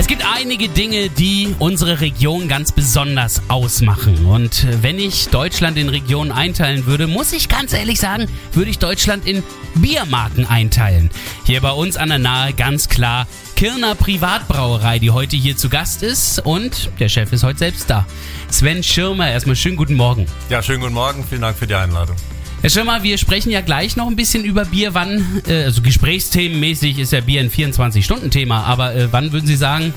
[0.00, 4.24] Es gibt einige Dinge, die unsere Region ganz besonders ausmachen.
[4.24, 8.78] Und wenn ich Deutschland in Regionen einteilen würde, muss ich ganz ehrlich sagen, würde ich
[8.78, 9.42] Deutschland in
[9.74, 11.10] Biermarken einteilen.
[11.44, 13.26] Hier bei uns an der Nahe ganz klar
[13.56, 16.38] Kirner Privatbrauerei, die heute hier zu Gast ist.
[16.38, 18.06] Und der Chef ist heute selbst da.
[18.48, 20.24] Sven Schirmer, erstmal schönen guten Morgen.
[20.48, 21.26] Ja, schönen guten Morgen.
[21.28, 22.16] Vielen Dank für die Einladung.
[22.62, 24.92] Herr Schirmer, wir sprechen ja gleich noch ein bisschen über Bier.
[24.92, 29.94] Wann, äh, also gesprächsthemenmäßig ist ja Bier ein 24-Stunden-Thema, aber äh, wann würden Sie sagen,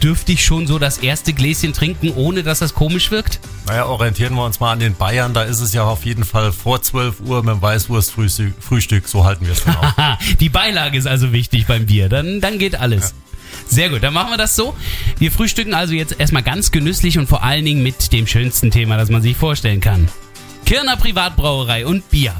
[0.00, 3.40] dürfte ich schon so das erste Gläschen trinken, ohne dass das komisch wirkt?
[3.66, 5.34] Naja, orientieren wir uns mal an den Bayern.
[5.34, 8.54] Da ist es ja auf jeden Fall vor 12 Uhr mit dem Weißwurstfrühstück.
[8.60, 10.18] Frühstück, so halten wir es auch.
[10.40, 12.08] Die Beilage ist also wichtig beim Bier.
[12.08, 13.10] Dann, dann geht alles.
[13.10, 13.66] Ja.
[13.66, 14.76] Sehr gut, dann machen wir das so.
[15.18, 18.96] Wir frühstücken also jetzt erstmal ganz genüsslich und vor allen Dingen mit dem schönsten Thema,
[18.98, 20.08] das man sich vorstellen kann.
[20.64, 22.34] Kirner Privatbrauerei und Bier.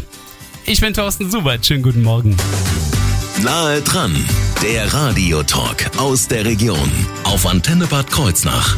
[0.64, 1.64] Ich bin Thorsten Subert.
[1.67, 2.36] Schönen guten Morgen.
[3.42, 4.14] Nahe dran,
[4.62, 6.91] der Radiotalk aus der Region
[7.25, 8.77] auf Antenne Bad Kreuznach.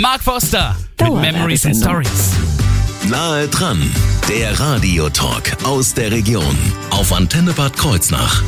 [0.00, 2.32] Mark Foster mit Memories and Stories.
[3.08, 3.80] Nahe dran,
[4.28, 6.58] der Radiotalk aus der Region
[6.90, 8.42] auf Antenne Bad Kreuznach.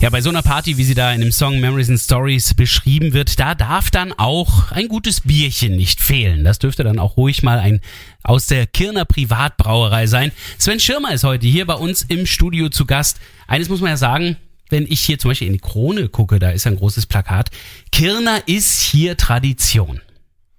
[0.00, 3.14] Ja, bei so einer Party, wie sie da in dem Song Memories and Stories beschrieben
[3.14, 6.44] wird, da darf dann auch ein gutes Bierchen nicht fehlen.
[6.44, 7.80] Das dürfte dann auch ruhig mal ein
[8.22, 10.30] aus der Kirner Privatbrauerei sein.
[10.56, 13.18] Sven Schirmer ist heute hier bei uns im Studio zu Gast.
[13.48, 14.36] Eines muss man ja sagen,
[14.70, 17.50] wenn ich hier zum Beispiel in die Krone gucke, da ist ein großes Plakat.
[17.90, 20.00] Kirner ist hier Tradition.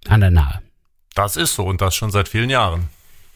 [0.10, 0.62] An der Nahe.
[1.16, 2.90] Das ist so und das schon seit vielen Jahren.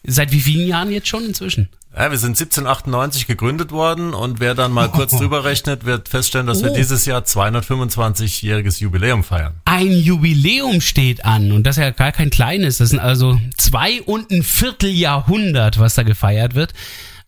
[0.04, 1.70] Seit wie vielen Jahren jetzt schon inzwischen?
[1.96, 6.48] Ja, wir sind 1798 gegründet worden und wer dann mal kurz drüber rechnet, wird feststellen,
[6.48, 6.66] dass oh.
[6.66, 9.54] wir dieses Jahr 225-jähriges Jubiläum feiern.
[9.66, 12.78] Ein Jubiläum steht an und das ist ja gar kein kleines.
[12.78, 16.74] Das sind also zwei und ein Vierteljahrhundert, was da gefeiert wird.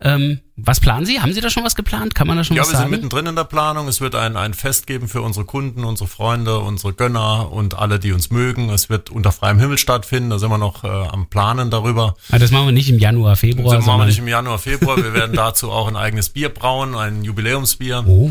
[0.06, 1.20] Ähm, was planen Sie?
[1.20, 2.14] Haben Sie da schon was geplant?
[2.14, 2.78] Kann man da schon ja, was sagen?
[2.78, 3.88] Ja, wir sind mittendrin in der Planung.
[3.88, 7.98] Es wird ein, ein Fest geben für unsere Kunden, unsere Freunde, unsere Gönner und alle,
[7.98, 8.70] die uns mögen.
[8.70, 10.30] Es wird unter freiem Himmel stattfinden.
[10.30, 12.04] Da sind wir noch äh, am Planen darüber.
[12.04, 13.76] Aber ah, das machen wir nicht im Januar, Februar.
[13.76, 14.98] Das machen wir nicht im Januar, Februar.
[14.98, 18.06] Wir werden dazu auch ein eigenes Bier brauen, ein Jubiläumsbier.
[18.08, 18.30] Oh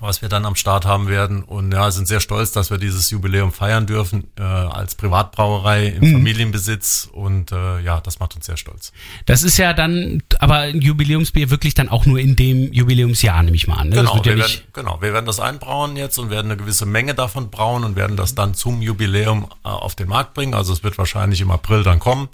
[0.00, 1.42] was wir dann am Start haben werden.
[1.42, 6.08] Und ja, sind sehr stolz, dass wir dieses Jubiläum feiern dürfen äh, als Privatbrauerei im
[6.08, 6.12] mhm.
[6.12, 7.08] Familienbesitz.
[7.12, 8.92] Und äh, ja, das macht uns sehr stolz.
[9.26, 13.56] Das ist ja dann aber ein Jubiläumsbier wirklich dann auch nur in dem Jubiläumsjahr, nehme
[13.56, 13.88] ich mal an.
[13.90, 13.96] Ne?
[13.96, 17.14] Genau, wir ja werden, genau, wir werden das einbrauen jetzt und werden eine gewisse Menge
[17.14, 20.54] davon brauen und werden das dann zum Jubiläum äh, auf den Markt bringen.
[20.54, 22.28] Also es wird wahrscheinlich im April dann kommen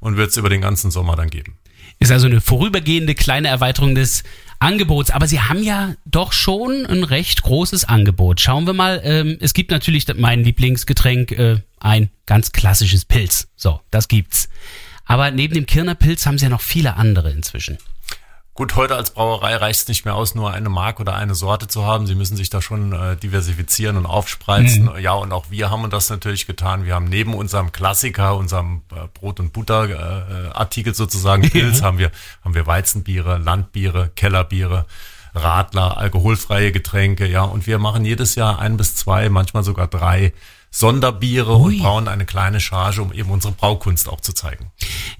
[0.00, 1.56] und wird es über den ganzen Sommer dann geben.
[2.00, 4.22] Ist also eine vorübergehende kleine Erweiterung des
[4.58, 5.10] Angebots.
[5.10, 8.40] Aber Sie haben ja doch schon ein recht großes Angebot.
[8.40, 9.00] Schauen wir mal.
[9.04, 13.48] Ähm, es gibt natürlich mein Lieblingsgetränk, äh, ein ganz klassisches Pilz.
[13.56, 14.48] So, das gibt's.
[15.04, 17.78] Aber neben dem Kirner Pilz haben Sie ja noch viele andere inzwischen.
[18.58, 21.68] Gut, heute als Brauerei reicht es nicht mehr aus, nur eine Marke oder eine Sorte
[21.68, 22.08] zu haben.
[22.08, 24.86] Sie müssen sich da schon äh, diversifizieren und aufspreizen.
[24.86, 24.98] Mhm.
[24.98, 26.84] Ja, und auch wir haben das natürlich getan.
[26.84, 32.10] Wir haben neben unserem Klassiker, unserem äh, Brot- und Butter-Artikel äh, sozusagen, Pilz, haben wir,
[32.42, 34.86] haben wir Weizenbiere, Landbiere, Kellerbiere.
[35.34, 40.32] Radler, alkoholfreie Getränke, ja, und wir machen jedes Jahr ein bis zwei, manchmal sogar drei
[40.70, 41.76] Sonderbiere Ui.
[41.76, 44.70] und brauen eine kleine Charge, um eben unsere Braukunst auch zu zeigen.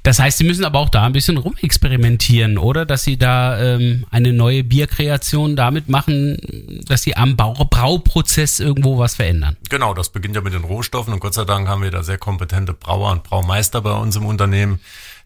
[0.03, 2.85] Das heißt, Sie müssen aber auch da ein bisschen rumexperimentieren, oder?
[2.85, 6.39] Dass Sie da ähm, eine neue Bierkreation damit machen,
[6.87, 9.57] dass Sie am Bau Brauprozess irgendwo was verändern.
[9.71, 12.19] Genau, das beginnt ja mit den Rohstoffen und Gott sei Dank haben wir da sehr
[12.19, 14.81] kompetente Brauer und Braumeister bei uns im Unternehmen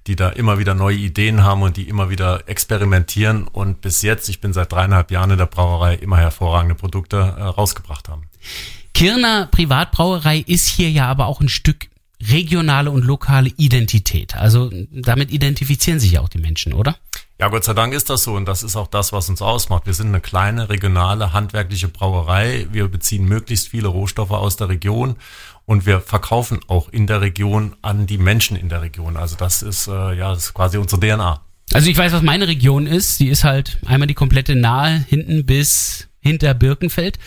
[0.07, 4.29] die da immer wieder neue Ideen haben und die immer wieder experimentieren und bis jetzt,
[4.29, 8.25] ich bin seit dreieinhalb Jahren in der Brauerei, immer hervorragende Produkte äh, rausgebracht haben.
[8.95, 11.89] Kirner Privatbrauerei ist hier ja aber auch ein Stück
[12.31, 14.37] regionale und lokale Identität.
[14.37, 16.97] Also damit identifizieren sich ja auch die Menschen, oder?
[17.43, 19.85] Ja, Gott sei Dank ist das so und das ist auch das, was uns ausmacht.
[19.87, 22.69] Wir sind eine kleine regionale handwerkliche Brauerei.
[22.71, 25.17] Wir beziehen möglichst viele Rohstoffe aus der Region
[25.67, 29.17] und wir verkaufen auch in der Region an die Menschen in der Region.
[29.17, 31.41] Also das ist äh, ja das ist quasi unsere DNA.
[31.73, 33.19] Also ich weiß, was meine Region ist.
[33.19, 37.19] Die ist halt einmal die komplette Nahe hinten bis hinter Birkenfeld.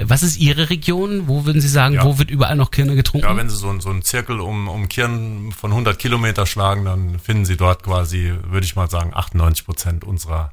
[0.00, 1.28] Was ist Ihre Region?
[1.28, 2.04] Wo würden Sie sagen, ja.
[2.04, 3.26] wo wird überall noch Kirne getrunken?
[3.26, 7.18] Ja, wenn Sie so, so einen Zirkel um, um Kirn von 100 Kilometer schlagen, dann
[7.18, 10.52] finden Sie dort quasi, würde ich mal sagen, 98 Prozent unserer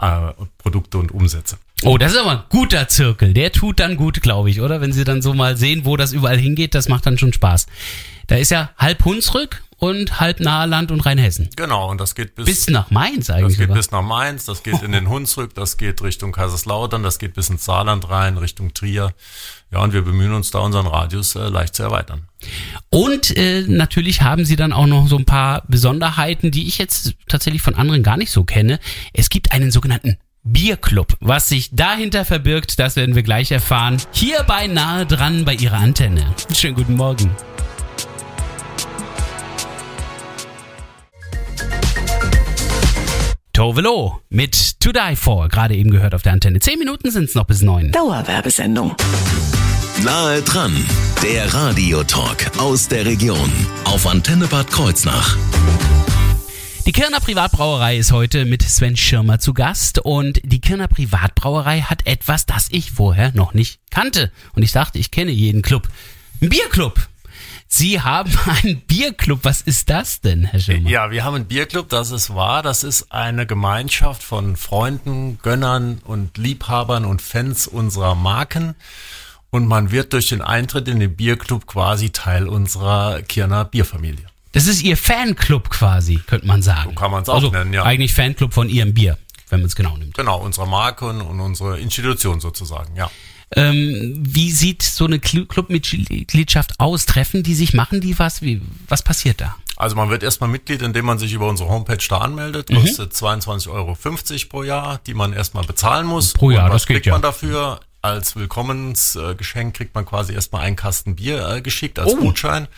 [0.00, 1.56] äh, Produkte und Umsätze.
[1.82, 3.34] Oh, das ist aber ein guter Zirkel.
[3.34, 4.80] Der tut dann gut, glaube ich, oder?
[4.80, 7.66] Wenn Sie dann so mal sehen, wo das überall hingeht, das macht dann schon Spaß.
[8.26, 11.50] Da ist ja halb Hunsrück und halb Naheland und Rheinhessen.
[11.54, 13.58] Genau, und das geht bis, Bis nach Mainz das eigentlich.
[13.58, 13.76] geht sogar.
[13.76, 17.50] bis nach Mainz, das geht in den Hunsrück, das geht Richtung Kaiserslautern, das geht bis
[17.50, 19.12] ins Saarland rein, Richtung Trier.
[19.70, 22.22] Ja, und wir bemühen uns da unseren Radius äh, leicht zu erweitern.
[22.88, 27.14] Und äh, natürlich haben sie dann auch noch so ein paar Besonderheiten, die ich jetzt
[27.28, 28.80] tatsächlich von anderen gar nicht so kenne.
[29.12, 31.16] Es gibt einen sogenannten Bierclub.
[31.20, 34.00] Was sich dahinter verbirgt, das werden wir gleich erfahren.
[34.12, 36.24] Hier bei nahe dran bei ihrer Antenne.
[36.54, 37.30] Schönen guten Morgen.
[43.66, 46.60] Tovelo mit To Die For, gerade eben gehört auf der Antenne.
[46.60, 47.90] Zehn Minuten sind es noch bis neun.
[47.90, 48.94] Dauerwerbesendung.
[50.04, 50.72] Nahe dran,
[51.20, 53.50] der Radiotalk aus der Region
[53.82, 55.36] auf Antenne Bad Kreuznach.
[56.86, 62.06] Die Kirner Privatbrauerei ist heute mit Sven Schirmer zu Gast und die Kirner Privatbrauerei hat
[62.06, 64.30] etwas, das ich vorher noch nicht kannte.
[64.54, 65.88] Und ich dachte, ich kenne jeden Club.
[66.40, 67.08] Ein Bierclub.
[67.68, 69.40] Sie haben einen Bierclub.
[69.42, 70.88] Was ist das denn, Herr Schirmer?
[70.88, 72.62] Ja, wir haben einen Bierclub, das ist wahr.
[72.62, 78.74] Das ist eine Gemeinschaft von Freunden, Gönnern und Liebhabern und Fans unserer Marken.
[79.50, 84.26] Und man wird durch den Eintritt in den Bierclub quasi Teil unserer Kirner Bierfamilie.
[84.52, 86.90] Das ist Ihr Fanclub quasi, könnte man sagen.
[86.90, 87.82] So kann man's auch also, nennen, ja.
[87.84, 89.18] Eigentlich Fanclub von Ihrem Bier,
[89.50, 90.14] wenn man es genau nimmt.
[90.14, 93.10] Genau, unsere Marke und, und unsere Institution sozusagen, ja.
[93.54, 97.06] Ähm, wie sieht so eine Clu- Clubmitgliedschaft aus?
[97.06, 98.42] Treffen die sich, machen die was?
[98.42, 99.56] Wie, was passiert da?
[99.76, 102.70] Also man wird erstmal Mitglied, indem man sich über unsere Homepage da anmeldet.
[102.70, 102.76] Mhm.
[102.80, 103.96] Kostet 22,50 Euro
[104.48, 106.32] pro Jahr, die man erstmal bezahlen muss.
[106.32, 107.12] Pro Jahr, was das geht kriegt ja.
[107.12, 107.80] man dafür?
[108.02, 112.16] Als Willkommensgeschenk kriegt man quasi erstmal einen Kasten Bier äh, geschickt als Oh.
[112.16, 112.68] Gutschein.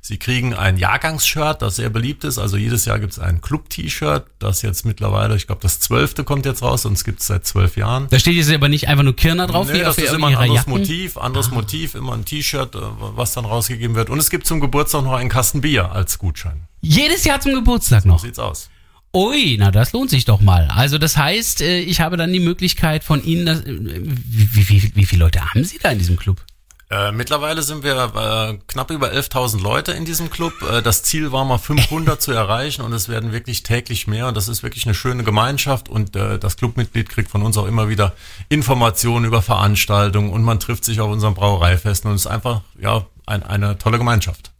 [0.00, 2.38] Sie kriegen ein Jahrgangsshirt, das sehr beliebt ist.
[2.38, 6.46] Also jedes Jahr gibt es ein Club-T-Shirt, das jetzt mittlerweile, ich glaube, das zwölfte kommt
[6.46, 8.06] jetzt raus, sonst gibt es seit zwölf Jahren.
[8.10, 10.56] Da steht jetzt aber nicht einfach nur Kirner drauf, Nee, das ist immer ein anderes
[10.60, 10.70] Jacken.
[10.70, 12.78] Motiv, anderes Motiv, immer ein T-Shirt, äh,
[13.16, 14.08] was dann rausgegeben wird.
[14.08, 16.62] Und es gibt zum Geburtstag noch einen Kasten Bier als Gutschein.
[16.80, 18.18] Jedes Jahr zum Geburtstag noch.
[18.18, 18.70] So sieht's aus.
[19.14, 20.68] Ui, na das lohnt sich doch mal.
[20.68, 24.92] Also das heißt, äh, ich habe dann die Möglichkeit von Ihnen, das, äh, wie, wie,
[24.94, 26.44] wie viele Leute haben Sie da in diesem Club?
[26.90, 30.54] Äh, mittlerweile sind wir äh, knapp über 11.000 Leute in diesem Club.
[30.62, 34.36] Äh, das Ziel war mal 500 zu erreichen und es werden wirklich täglich mehr und
[34.36, 37.90] das ist wirklich eine schöne Gemeinschaft und äh, das Clubmitglied kriegt von uns auch immer
[37.90, 38.14] wieder
[38.48, 43.04] Informationen über Veranstaltungen und man trifft sich auf unseren Brauereifesten und es ist einfach ja
[43.26, 44.52] ein, eine tolle Gemeinschaft.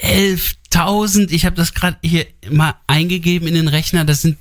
[0.00, 4.36] 11.000, ich habe das gerade hier mal eingegeben in den Rechner, das sind,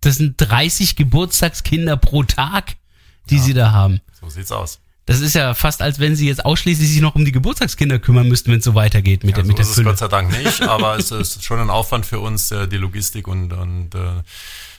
[0.00, 2.74] das sind 30 Geburtstagskinder pro Tag,
[3.30, 4.00] die Sie da haben.
[4.20, 4.80] So sieht's aus.
[5.08, 8.28] Das ist ja fast, als wenn Sie jetzt ausschließlich sich noch um die Geburtstagskinder kümmern
[8.28, 9.86] müssten, wenn es so weitergeht mit Ja, der, mit so der ist es Fülle.
[9.86, 13.26] Gott sei Dank nicht, aber es ist schon ein Aufwand für uns, äh, die Logistik
[13.26, 14.22] und, und äh,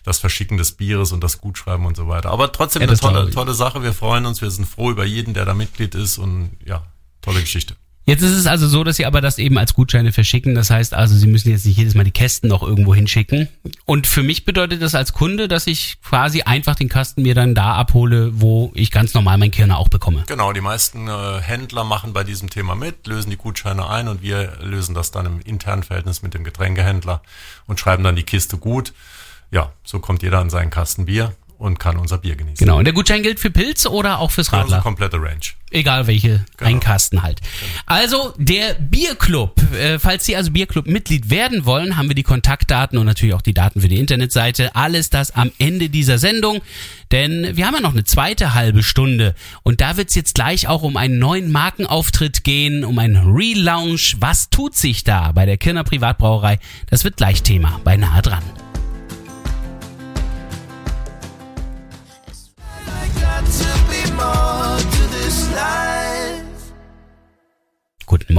[0.04, 2.30] das Verschicken des Bieres und das Gutschreiben und so weiter.
[2.30, 3.82] Aber trotzdem Ja, eine tolle, tolle Sache.
[3.82, 6.84] Wir freuen uns, wir sind froh über jeden, der da Mitglied ist und ja,
[7.24, 7.76] tolle Geschichte.
[8.10, 10.56] Jetzt ist es also so, dass Sie aber das eben als Gutscheine verschicken.
[10.56, 13.50] Das heißt also, Sie müssen jetzt nicht jedes Mal die Kästen noch irgendwo hinschicken.
[13.86, 17.54] Und für mich bedeutet das als Kunde, dass ich quasi einfach den Kasten mir dann
[17.54, 20.24] da abhole, wo ich ganz normal mein Kirner auch bekomme.
[20.26, 24.24] Genau, die meisten äh, Händler machen bei diesem Thema mit, lösen die Gutscheine ein und
[24.24, 27.22] wir lösen das dann im internen Verhältnis mit dem Getränkehändler
[27.68, 28.92] und schreiben dann die Kiste gut.
[29.52, 32.58] Ja, so kommt jeder an seinen Kasten Bier und kann unser Bier genießen.
[32.58, 32.78] Genau.
[32.80, 34.80] Und der Gutschein gilt für Pilz oder auch fürs Radler?
[34.82, 35.40] komplette Range.
[35.72, 36.70] Egal welche, Genau.
[36.72, 37.42] ein Kasten halt.
[37.86, 39.62] Also der Bierclub.
[39.74, 43.54] Äh, falls Sie also Bierclub-Mitglied werden wollen, haben wir die Kontaktdaten und natürlich auch die
[43.54, 44.74] Daten für die Internetseite.
[44.76, 46.62] Alles das am Ende dieser Sendung.
[47.12, 49.36] Denn wir haben ja noch eine zweite halbe Stunde.
[49.62, 54.16] Und da wird's jetzt gleich auch um einen neuen Markenauftritt gehen, um einen Relaunch.
[54.20, 56.58] Was tut sich da bei der Kirner Privatbrauerei?
[56.90, 58.44] Das wird gleich Thema bei Nahe dran.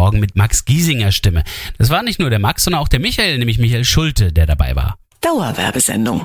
[0.01, 1.45] Morgen mit Max Giesinger Stimme.
[1.77, 4.75] Das war nicht nur der Max, sondern auch der Michael, nämlich Michael Schulte, der dabei
[4.75, 4.97] war.
[5.21, 6.25] Dauerwerbesendung.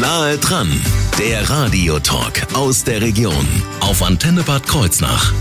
[0.00, 0.72] Nahe dran,
[1.16, 3.46] der Radiotalk aus der Region
[3.78, 5.32] auf Antenne Bad Kreuznach.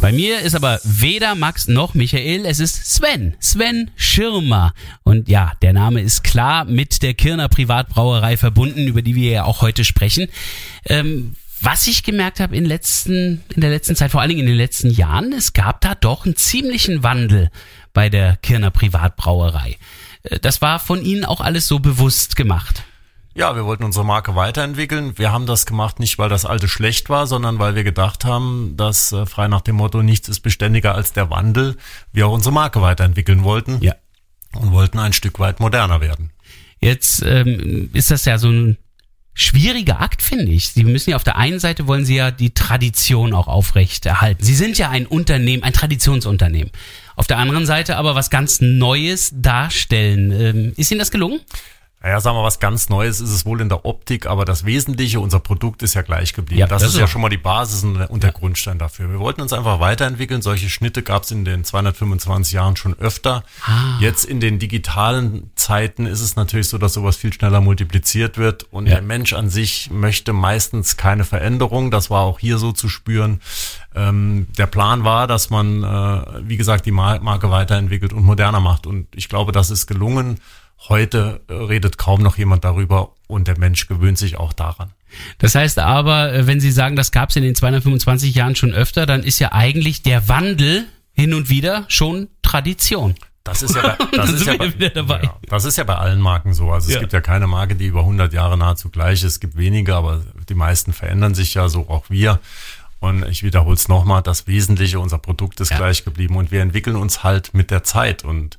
[0.00, 4.72] Bei mir ist aber weder Max noch Michael, es ist Sven, Sven Schirmer.
[5.02, 9.44] Und ja, der Name ist klar mit der Kirner Privatbrauerei verbunden, über die wir ja
[9.44, 10.28] auch heute sprechen.
[10.86, 14.46] Ähm, was ich gemerkt habe in, letzten, in der letzten Zeit, vor allen Dingen in
[14.46, 17.50] den letzten Jahren, es gab da doch einen ziemlichen Wandel
[17.92, 19.76] bei der Kirner Privatbrauerei.
[20.24, 22.84] Äh, Das war von Ihnen auch alles so bewusst gemacht.
[23.34, 25.16] Ja, wir wollten unsere Marke weiterentwickeln.
[25.16, 28.74] Wir haben das gemacht nicht, weil das alte schlecht war, sondern weil wir gedacht haben,
[28.76, 31.76] dass äh, frei nach dem Motto, nichts ist beständiger als der Wandel,
[32.12, 33.94] wir auch unsere Marke weiterentwickeln wollten Ja.
[34.54, 36.30] und wollten ein Stück weit moderner werden.
[36.80, 38.76] Jetzt ähm, ist das ja so ein
[39.34, 40.68] schwieriger Akt, finde ich.
[40.68, 44.44] Sie müssen ja auf der einen Seite wollen Sie ja die Tradition auch aufrecht erhalten.
[44.44, 46.70] Sie sind ja ein Unternehmen, ein Traditionsunternehmen.
[47.16, 50.30] auf der anderen Seite aber was ganz Neues darstellen.
[50.30, 51.40] Ähm, ist Ihnen das gelungen?
[52.02, 55.20] Naja, sagen wir was ganz Neues ist es wohl in der Optik, aber das Wesentliche,
[55.20, 56.58] unser Produkt ist ja gleich geblieben.
[56.58, 59.08] Ja, das, das ist ja schon mal die Basis und der Grundstein dafür.
[59.08, 60.42] Wir wollten uns einfach weiterentwickeln.
[60.42, 63.44] Solche Schnitte gab es in den 225 Jahren schon öfter.
[63.64, 63.98] Ah.
[64.00, 68.64] Jetzt in den digitalen Zeiten ist es natürlich so, dass sowas viel schneller multipliziert wird
[68.72, 68.94] und Ja.
[68.94, 71.92] der Mensch an sich möchte meistens keine Veränderung.
[71.92, 73.40] Das war auch hier so zu spüren.
[73.94, 78.60] Ähm, der Plan war, dass man, äh, wie gesagt, die Mar Marke weiterentwickelt und moderner
[78.60, 78.86] macht.
[78.88, 80.40] Und ich glaube, das ist gelungen.
[80.88, 84.90] Heute äh, redet kaum noch jemand darüber und der Mensch gewöhnt sich auch daran.
[85.38, 88.72] Das heißt aber, äh, wenn Sie sagen, das gab es in den 225 Jahren schon
[88.72, 93.14] öfter, dann ist ja eigentlich der Wandel hin und wieder schon Tradition.
[93.44, 95.22] Das ist ja bei, Da das ist ja bei.
[95.22, 96.70] Ja, das ist ja bei allen Marken so.
[96.70, 97.00] Also es Ja.
[97.00, 99.24] gibt ja keine Marke, die über 100 Jahre nahezu gleich ist.
[99.24, 102.38] Es gibt wenige, aber die meisten verändern sich ja, so auch wir.
[103.00, 105.76] Und ich wiederhole es nochmal, das Wesentliche, unser Produkt ist Ja.
[105.78, 108.58] gleich geblieben und wir entwickeln uns halt mit der Zeit und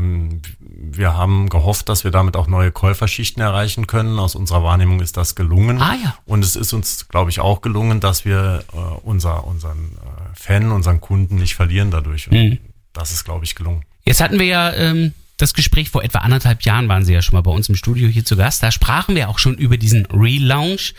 [0.00, 4.18] wir haben gehofft, dass wir damit auch neue Käuferschichten erreichen können.
[4.18, 5.80] Aus unserer Wahrnehmung ist das gelungen.
[5.80, 6.14] Ah, ja.
[6.26, 10.72] Und es ist uns, glaube ich, auch gelungen, dass wir äh, unser, unseren äh, Fan,
[10.72, 12.30] unseren Kunden nicht verlieren dadurch.
[12.30, 12.58] Mhm.
[12.92, 13.84] das ist, glaube ich, gelungen.
[14.04, 17.34] Jetzt hatten wir ja ähm, das Gespräch vor etwa anderthalb Jahren, waren Sie ja schon
[17.36, 18.62] mal bei uns im Studio hier zu Gast.
[18.62, 20.94] Da sprachen wir auch schon über diesen Relaunch.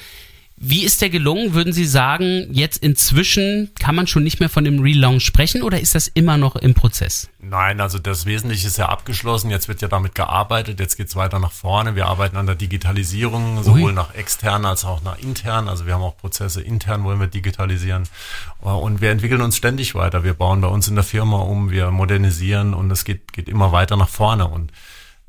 [0.65, 1.53] Wie ist der gelungen?
[1.53, 5.81] Würden Sie sagen, jetzt inzwischen kann man schon nicht mehr von dem Relaunch sprechen oder
[5.81, 7.29] ist das immer noch im Prozess?
[7.41, 9.51] Nein, also das Wesentliche ist ja abgeschlossen.
[9.51, 10.79] Jetzt wird ja damit gearbeitet.
[10.79, 11.97] Jetzt geht's weiter nach vorne.
[11.97, 15.67] Wir arbeiten an der Digitalisierung, sowohl nach extern als auch nach intern.
[15.67, 18.07] Also wir haben auch Prozesse intern, wollen wir digitalisieren.
[18.61, 20.23] Und wir entwickeln uns ständig weiter.
[20.23, 23.73] Wir bauen bei uns in der Firma um, wir modernisieren und es geht, geht immer
[23.73, 24.47] weiter nach vorne.
[24.47, 24.71] Und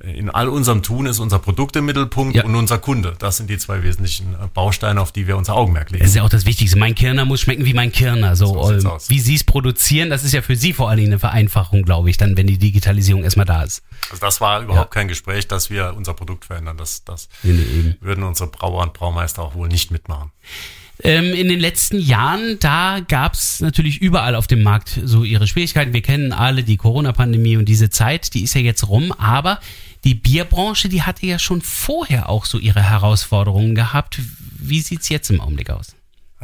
[0.03, 2.45] in all unserem Tun ist unser Produkt im Mittelpunkt Ja.
[2.45, 3.15] und unser Kunde.
[3.21, 6.03] Das sind die zwei wesentlichen äh, Bausteine, auf die wir unser Augenmerk legen.
[6.03, 6.77] Das ist ja auch das Wichtigste.
[6.79, 8.35] Mein Kirner muss schmecken wie mein Kirner.
[8.35, 11.13] So, So ähm, wie Sie es produzieren, das ist ja für Sie vor allen Dingen
[11.13, 13.83] eine Vereinfachung, glaube ich, dann, wenn die Digitalisierung erstmal da ist.
[14.11, 16.77] Also das war überhaupt kein Gespräch, dass wir unser Produkt verändern.
[16.77, 20.33] Das, das Nee, würden unsere Brauer und Braumeister auch wohl nicht mitmachen.
[21.03, 25.93] Ähm, in den letzten Jahren, da gab's natürlich überall auf dem Markt so ihre Schwierigkeiten.
[25.93, 29.59] Wir kennen alle die Corona-Pandemie und diese Zeit, die ist ja jetzt rum, aber
[30.05, 34.21] die Bierbranche, die hatte ja schon vorher auch so ihre Herausforderungen gehabt.
[34.59, 35.95] Wie sieht's jetzt im Augenblick aus?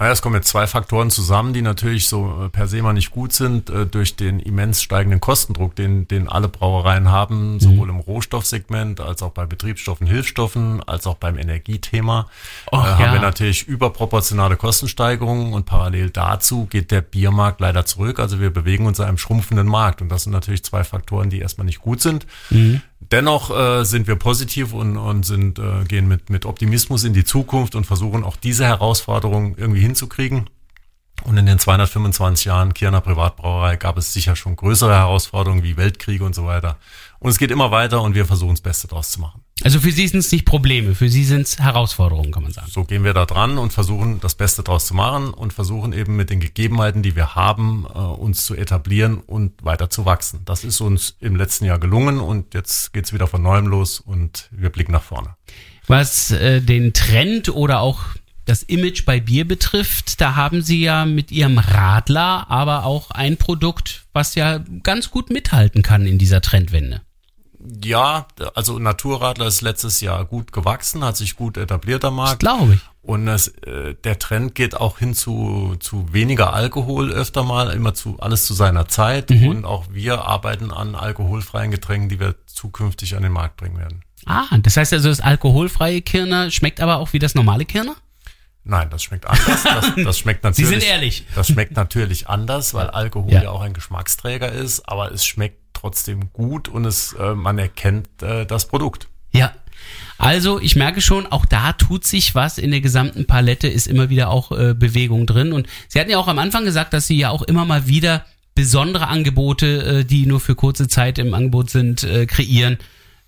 [0.01, 3.11] Naja, es kommen jetzt zwei Faktoren zusammen, die natürlich so äh, per se mal nicht
[3.11, 8.01] gut sind, äh, durch den immens steigenden Kostendruck, den, den alle Brauereien haben, sowohl im
[8.01, 12.29] Rohstoffsegment als auch bei Betriebsstoffen, Hilfsstoffen, als auch beim Energiethema.
[12.73, 13.13] Och, äh, haben ja.
[13.13, 18.21] wir natürlich überproportionale Kostensteigerungen und parallel dazu geht der Biermarkt leider zurück.
[18.21, 21.41] Also wir bewegen uns in einem schrumpfenden Markt und das sind natürlich zwei Faktoren, die
[21.41, 22.27] erstmal nicht gut sind.
[23.01, 27.25] Dennoch äh, sind wir positiv und, und sind, äh, gehen mit, mit Optimismus in die
[27.25, 30.49] Zukunft und versuchen auch diese Herausforderung irgendwie hinzukriegen.
[31.25, 36.25] Und in den 225 Jahren Kirner Privatbrauerei gab es sicher schon größere Herausforderungen wie Weltkriege
[36.25, 36.79] und so weiter.
[37.21, 39.43] Und es geht immer weiter und wir versuchen das Beste draus zu machen.
[39.63, 42.69] Also für Sie sind es nicht Probleme, für Sie sind es Herausforderungen, kann man sagen.
[42.71, 46.17] So gehen wir da dran und versuchen das Beste draus zu machen und versuchen eben
[46.17, 50.41] mit den Gegebenheiten, die wir haben, äh, uns zu etablieren und weiter zu wachsen.
[50.47, 54.49] Das ist uns im letzten Jahr gelungen und jetzt geht's wieder von neuem los und
[54.51, 55.37] wir blicken nach vorne.
[55.89, 58.01] Was äh, den Trend oder auch
[58.47, 63.37] das Image bei Bier betrifft, da haben Sie ja mit Ihrem Radler aber auch ein
[63.37, 67.03] Produkt, was ja ganz gut mithalten kann in dieser Trendwende.
[67.85, 72.41] Ja, also Naturradler ist letztes Jahr gut gewachsen, hat sich gut etabliert am Das Markt.
[72.41, 72.81] glaube ich.
[73.03, 77.93] Und es, äh, der Trend geht auch hin zu, zu weniger Alkohol öfter mal, immer
[77.95, 79.31] zu alles zu seiner Zeit.
[79.31, 84.03] Und auch wir arbeiten an alkoholfreien Getränken, die wir zukünftig an den Markt bringen werden.
[84.27, 87.97] Ah, das heißt also, das alkoholfreie Kirner schmeckt aber auch wie das normale Kirner?
[88.65, 89.63] Nein, das schmeckt anders.
[89.65, 90.69] Das, das schmeckt natürlich.
[90.69, 91.25] Sie sind ehrlich.
[91.35, 93.45] Das schmeckt natürlich anders, weil Alkohol Ja.
[93.45, 93.51] ja.
[93.51, 98.45] auch ein Geschmacksträger ist, aber es schmeckt trotzdem gut und es, äh, man erkennt äh,
[98.47, 99.09] das Produkt.
[99.33, 99.53] Ja.
[100.19, 104.11] Also, ich merke schon, auch da tut sich was in der gesamten Palette, ist immer
[104.11, 105.53] wieder auch äh, Bewegung drin.
[105.53, 108.27] Und Sie hatten ja auch am Anfang gesagt, dass Sie ja auch immer mal wieder
[108.55, 112.77] besondere Angebote, äh, die nur für kurze Zeit im Angebot sind, äh, kreieren.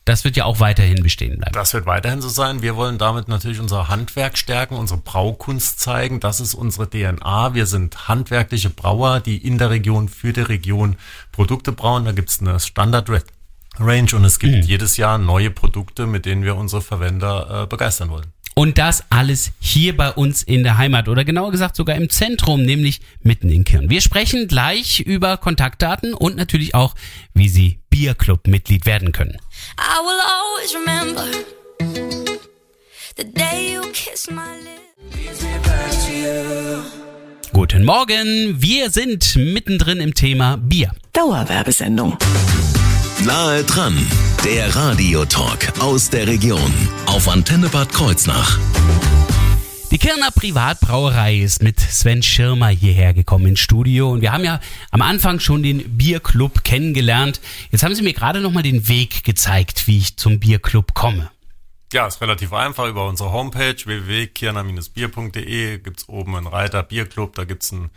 [0.05, 1.53] Das wird ja auch weiterhin bestehen bleiben.
[1.53, 2.61] Das wird weiterhin so sein.
[2.61, 6.19] Wir wollen damit natürlich unser Handwerk stärken, unsere Braukunst zeigen.
[6.19, 7.55] Das ist unsere DNA.
[7.55, 10.97] Wir sind handwerkliche Brauer, die in der Region für die Region
[11.31, 12.05] Produkte brauen.
[12.05, 13.09] Da gibt's eine Standard
[13.79, 18.11] Range und es gibt jedes Jahr neue Produkte, mit denen wir unsere Verwender äh, begeistern
[18.11, 18.27] wollen.
[18.55, 22.63] Und das alles hier bei uns in der Heimat oder genauer gesagt sogar im Zentrum,
[22.63, 23.89] nämlich mitten in Kirn.
[23.89, 26.95] Wir sprechen gleich über Kontaktdaten und natürlich auch,
[27.35, 29.39] wie Sie Bierclub-Mitglied werden können.
[29.79, 31.25] I will always remember
[33.17, 34.83] the day you kissed my lips.
[37.53, 40.93] Guten Morgen, wir sind mittendrin im Thema Bier.
[41.13, 42.17] Dauerwerbesendung.
[43.25, 43.97] Nahe dran,
[44.45, 46.73] der Radiotalk aus der Region
[47.07, 48.59] auf Antenne Bad Kreuznach.
[49.93, 54.59] Die Kirner Privatbrauerei ist mit Sven Schirmer hierher gekommen ins Studio und wir haben ja
[54.91, 57.41] am Anfang schon den Bierclub kennengelernt.
[57.71, 61.31] Jetzt haben Sie mir gerade nochmal den Weg gezeigt, wie ich zum Bierclub komme.
[61.93, 62.89] Ja, ist relativ einfach.
[62.89, 67.89] Über unsere Homepage www.kirner-bier.de gibt's oben einen Reiter Bierclub, da gibt's ein äh,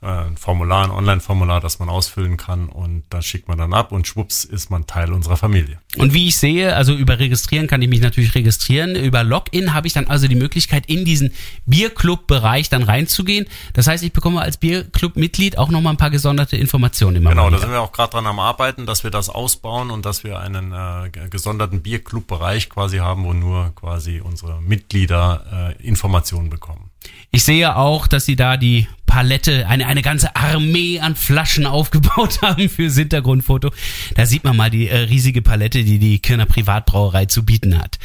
[0.00, 4.06] ein Formular, ein Online-Formular, das man ausfüllen kann und das schickt man dann ab und
[4.06, 5.80] schwupps ist man Teil unserer Familie.
[5.96, 8.94] Und wie ich sehe, also über Registrieren kann ich mich natürlich registrieren.
[8.94, 11.32] Über Login habe ich dann also die Möglichkeit, in diesen
[11.66, 13.46] Bierclub-Bereich dann reinzugehen.
[13.72, 17.58] Das heißt, ich bekomme als Bierclub-Mitglied auch nochmal ein paar gesonderte Informationen immer Genau, da
[17.58, 20.72] sind wir auch gerade dran am Arbeiten, dass wir das ausbauen und dass wir einen
[20.72, 26.87] äh, gesonderten Bierclub-Bereich quasi haben, wo nur quasi unsere Mitglieder äh, Informationen bekommen.
[27.30, 32.40] Ich sehe auch, dass sie da die Palette, eine, eine ganze Armee an Flaschen aufgebaut
[32.42, 33.70] haben fürs Hintergrundfoto.
[34.14, 37.98] Da sieht man mal die äh, riesige Palette, die die Kirner Privatbrauerei zu bieten hat.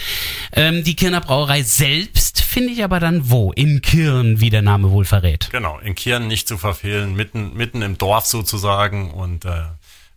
[0.53, 3.51] Ähm, die Kirner Brauerei selbst finde ich aber dann wo?
[3.51, 5.50] In Kirn, wie der Name wohl verrät.
[5.51, 9.63] Genau, in Kirn nicht zu verfehlen, mitten, mitten im Dorf sozusagen und äh,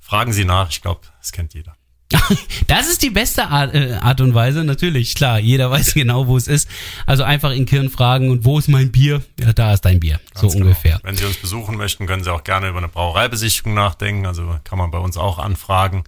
[0.01, 1.76] fragen Sie nach, ich glaube, das kennt jeder.
[2.67, 5.39] Das ist die beste Art, äh, Art und Weise, natürlich, klar.
[5.39, 6.69] Jeder weiß genau, wo es ist.
[7.07, 9.23] Also einfach in Kirn fragen und wo ist mein Bier?
[9.41, 10.21] Ja, da ist dein Bier.
[10.35, 10.67] so Ganz genau.
[10.67, 11.01] ungefähr.
[11.03, 14.27] Wenn Sie uns besuchen möchten, können Sie auch gerne über eine Brauereibesichtigung nachdenken.
[14.27, 16.05] Also kann man bei uns auch anfragen.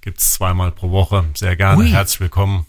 [0.00, 1.24] Gibt's zweimal pro Woche.
[1.34, 1.78] Sehr gerne.
[1.78, 1.88] Ui.
[1.88, 2.66] Herzlich willkommen.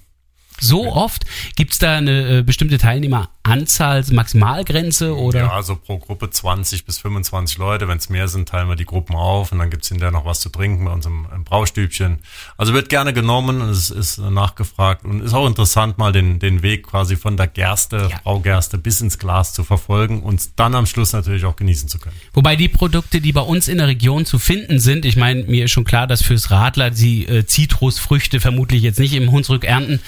[0.59, 1.25] So oft?
[1.55, 5.39] Gibt's da eine äh, bestimmte Teilnehmeranzahl, also Maximalgrenze oder?
[5.39, 7.88] Ja, also pro Gruppe 20 bis 25 Leute.
[7.89, 10.39] Wenn es mehr sind, teilen wir die Gruppen auf und dann gibt's hinterher noch was
[10.39, 12.19] zu trinken bei uns im, im Braustübchen.
[12.57, 16.63] Also wird gerne genommen und es ist nachgefragt und ist auch interessant, mal den, den
[16.63, 18.19] Weg quasi von der Gerste, Ja.
[18.23, 22.15] Braugerste bis ins Glas zu verfolgen und dann am Schluss natürlich auch genießen zu können.
[22.33, 25.65] Wobei die Produkte, die bei uns in der Region zu finden sind, ich meine, mir
[25.65, 30.00] ist schon klar, dass fürs Radler die äh, Zitrusfrüchte vermutlich jetzt nicht im Hunsrück ernten.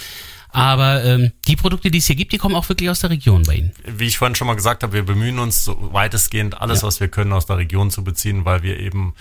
[0.55, 3.43] Aber ähm, die Produkte, die es hier gibt, die kommen auch wirklich aus der Region
[3.43, 3.71] bei Ihnen.
[3.85, 7.09] wie ich vorhin schon mal gesagt habe, wir bemühen uns so weitestgehend alles, was wir
[7.09, 9.13] können, aus der Region zu beziehen, weil wir eben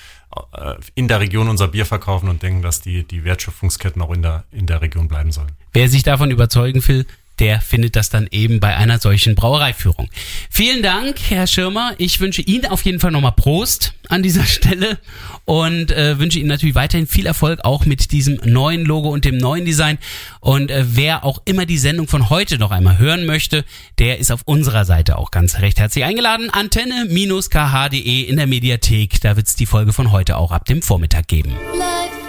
[0.52, 4.22] äh, in der Region unser Bier verkaufen und denken, dass die, die Wertschöpfungsketten auch in
[4.22, 5.52] der, in der Region bleiben sollen.
[5.72, 7.06] Wer sich davon überzeugen will,
[7.38, 10.08] der findet das dann eben bei einer solchen Brauereiführung.
[10.50, 11.94] Vielen Dank, Herr Schirmer.
[11.98, 14.98] Ich wünsche Ihnen auf jeden Fall nochmal Prost an dieser Stelle
[15.44, 19.36] und äh, wünsche Ihnen natürlich weiterhin viel Erfolg auch mit diesem neuen Logo und dem
[19.36, 19.98] neuen Design.
[20.40, 23.64] Und äh, wer auch immer die Sendung von heute noch einmal hören möchte,
[23.98, 26.50] der ist auf unserer Seite auch ganz recht herzlich eingeladen.
[26.50, 29.20] Antenne-kh.de in der Mediathek.
[29.20, 31.52] Da wird es die Folge von heute auch ab dem Vormittag geben.
[31.76, 32.23] Life